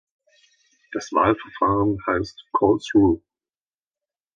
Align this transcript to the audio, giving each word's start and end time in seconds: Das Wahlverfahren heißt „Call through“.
Das 0.93 1.11
Wahlverfahren 1.11 1.99
heißt 2.07 2.47
„Call 2.53 2.79
through“. 2.79 3.21